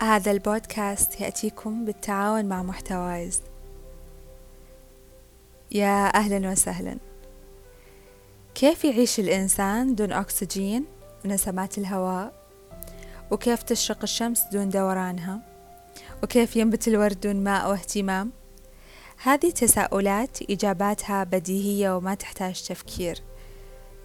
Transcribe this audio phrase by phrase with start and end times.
[0.00, 3.42] هذا البودكاست يأتيكم بالتعاون مع محتوايز
[5.70, 6.98] يا أهلا وسهلا.
[8.54, 10.84] كيف يعيش الإنسان دون أكسجين
[11.24, 12.32] ونسمات الهواء؟
[13.30, 15.40] وكيف تشرق الشمس دون دورانها؟
[16.22, 18.32] وكيف ينبت الورد دون ماء واهتمام؟
[19.22, 23.22] هذه تساؤلات إجاباتها بديهية وما تحتاج تفكير.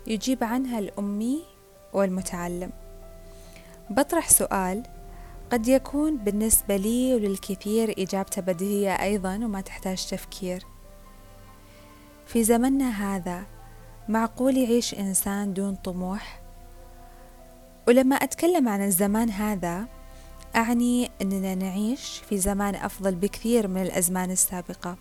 [0.07, 1.43] يجيب عنها الأمي
[1.93, 2.71] والمتعلم.
[3.89, 4.83] بطرح سؤال
[5.51, 10.65] قد يكون بالنسبة لي وللكثير إجابته بديهية أيضا وما تحتاج تفكير.
[12.25, 13.43] في زمننا هذا
[14.09, 16.41] معقول يعيش إنسان دون طموح؟
[17.87, 19.85] ولما أتكلم عن الزمان هذا
[20.55, 24.97] أعني أننا نعيش في زمان أفضل بكثير من الأزمان السابقة.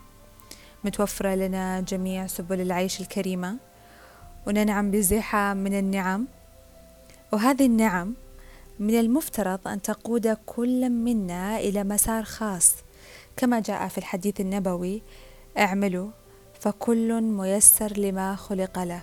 [0.84, 3.56] متوفرة لنا جميع سبل العيش الكريمة
[4.47, 6.27] وننعم بزحام من النعم.
[7.33, 8.14] وهذه النعم
[8.79, 12.75] من المفترض أن تقود كل منا إلى مسار خاص.
[13.37, 15.03] كما جاء في الحديث النبوي
[15.59, 16.11] اعملوا
[16.61, 19.03] فكل ميسر لما خلق له.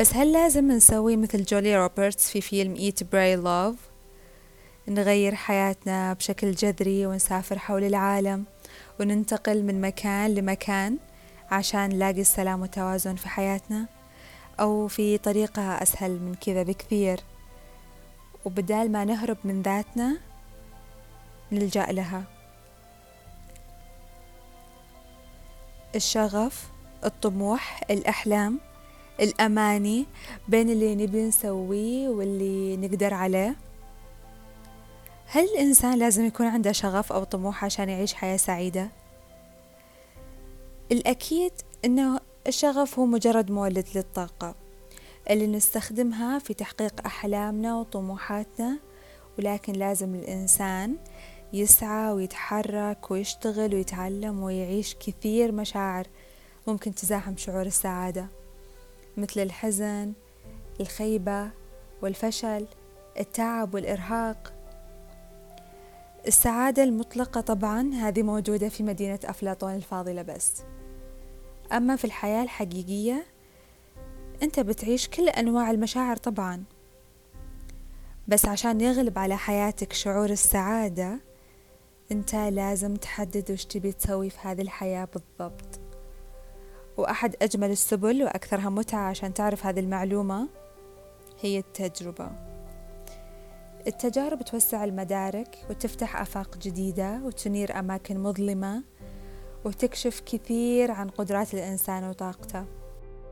[0.00, 3.76] بس هل لازم نسوي مثل جولي روبرتس في فيلم Eat Pray Love
[4.88, 8.44] نغير حياتنا بشكل جذري ونسافر حول العالم
[9.00, 10.98] وننتقل من مكان لمكان
[11.50, 13.95] عشان نلاقي السلام والتوازن في حياتنا؟
[14.60, 17.20] أو في طريقة أسهل من كذا بكثير.
[18.44, 20.16] وبدال ما نهرب من ذاتنا
[21.52, 22.24] نلجأ لها.
[25.94, 26.70] الشغف
[27.04, 28.60] الطموح الأحلام
[29.20, 30.06] الأماني
[30.48, 33.56] بين اللي نبي نسويه واللي نقدر عليه.
[35.26, 38.88] هل الإنسان لازم يكون عنده شغف أو طموح عشان يعيش حياة سعيدة؟
[40.92, 41.52] الأكيد
[41.84, 44.54] أنه الشغف هو مجرد مولد للطاقة
[45.30, 48.78] اللي نستخدمها في تحقيق أحلامنا وطموحاتنا
[49.38, 50.96] ولكن لازم الإنسان
[51.52, 56.06] يسعى ويتحرك ويشتغل ويتعلم ويعيش كثير مشاعر
[56.66, 58.26] ممكن تزاحم شعور السعادة
[59.16, 60.12] مثل الحزن
[60.80, 61.50] الخيبة
[62.02, 62.66] والفشل
[63.20, 64.52] التعب والإرهاق.
[66.26, 70.52] السعادة المطلقة طبعا هذه موجودة في مدينة أفلاطون الفاضلة بس.
[71.72, 73.26] أما في الحياة الحقيقية
[74.42, 76.64] أنت بتعيش كل أنواع المشاعر طبعا.
[78.28, 81.20] بس عشان يغلب على حياتك شعور السعادة
[82.12, 85.80] أنت لازم تحدد وش تبي تسوي في هذه الحياة بالضبط.
[86.96, 90.48] وأحد أجمل السبل وأكثرها متعة عشان تعرف هذه المعلومة
[91.40, 92.30] هي التجربة.
[93.86, 98.82] التجارب توسع المدارك وتفتح آفاق جديدة وتنير أماكن مظلمة.
[99.66, 102.64] وتكشف كثير عن قدرات الإنسان وطاقته.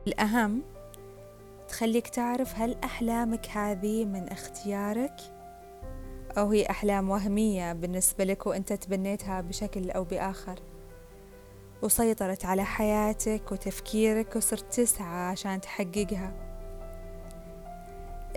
[0.07, 0.63] الأهم
[1.69, 5.17] تخليك تعرف هل أحلامك هذه من اختيارك
[6.39, 10.59] أو هي أحلام وهمية بالنسبة لك وأنت تبنيتها بشكل أو بآخر.
[11.83, 16.33] وسيطرت على حياتك وتفكيرك وصرت تسعى عشان تحققها.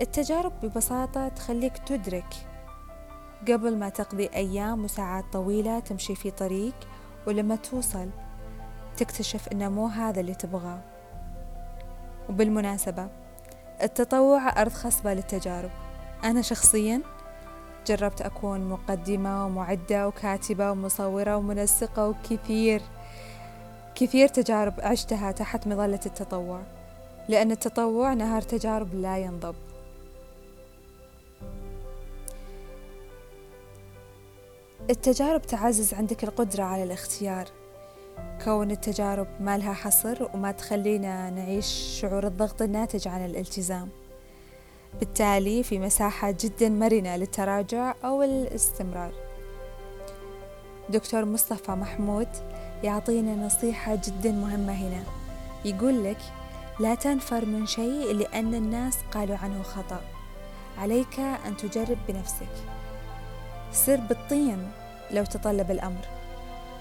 [0.00, 2.34] التجارب ببساطة تخليك تدرك
[3.48, 6.74] قبل ما تقضي أيام وساعات طويلة تمشي في طريق
[7.28, 8.08] ولما توصل
[8.96, 10.80] تكتشف إنه مو هذا اللي تبغاه.
[12.28, 13.08] وبالمناسبة
[13.82, 15.70] التطوع أرض خصبة للتجارب.
[16.24, 17.02] أنا شخصيا
[17.86, 22.82] جربت أكون مقدمة ومعدة وكاتبة ومصورة ومنسقة وكثير
[23.94, 26.60] كثير تجارب عشتها تحت مظلة التطوع.
[27.28, 29.54] لأن التطوع نهار تجارب لا ينضب.
[34.90, 37.48] التجارب تعزز عندك القدرة على الاختيار.
[38.44, 43.88] كون التجارب ما لها حصر وما تخلينا نعيش شعور الضغط الناتج عن الالتزام.
[45.00, 49.12] بالتالي في مساحة جدا مرنة للتراجع أو الاستمرار.
[50.90, 52.28] دكتور مصطفى محمود
[52.82, 55.02] يعطينا نصيحة جدا مهمة هنا.
[55.64, 56.20] يقول لك
[56.80, 60.00] لا تنفر من شيء لأن الناس قالوا عنه خطأ.
[60.78, 62.78] عليك أن تجرب بنفسك.
[63.86, 64.70] سر بالطين
[65.10, 66.06] لو تطلب الأمر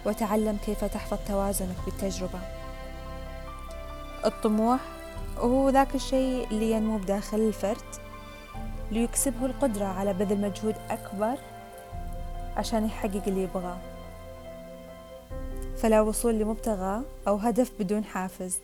[0.06, 2.40] وتعلم كيف تحفظ توازنك بالتجربة.
[4.26, 4.80] الطموح
[5.38, 7.96] هو ذاك الشيء اللي ينمو بداخل الفرد
[8.92, 11.38] ليكسبه القدرة على بذل مجهود أكبر
[12.58, 13.78] عشان يحقق اللي يبغاه.
[15.78, 18.60] فلا وصول لمبتغى أو هدف بدون حافز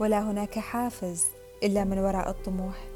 [0.00, 1.24] ولا هناك حافز
[1.62, 2.95] إلا من وراء الطموح.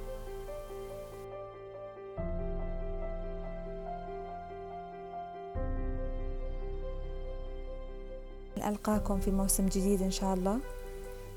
[8.70, 10.58] ألقاكم في موسم جديد إن شاء الله.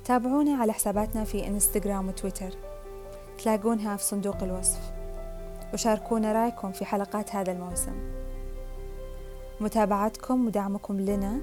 [0.05, 2.49] تابعونا على حساباتنا في إنستغرام وتويتر.
[3.37, 4.91] تلاقونها في صندوق الوصف.
[5.73, 7.93] وشاركونا رأيكم في حلقات هذا الموسم.
[9.61, 11.39] متابعتكم ودعمكم لنا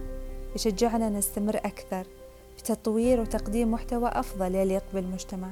[0.55, 2.07] يشجعنا نستمر أكثر
[2.57, 5.51] في تطوير وتقديم محتوى أفضل يليق بالمجتمع.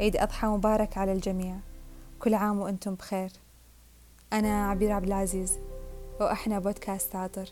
[0.00, 1.56] عيد أضحى مبارك على الجميع.
[2.20, 3.30] كل عام وأنتم بخير.
[4.32, 5.58] أنا عبير عبد العزيز
[6.20, 7.48] وإحنا بودكاست عطر